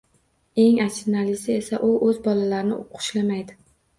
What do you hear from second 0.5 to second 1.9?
Eng achinarlisi esa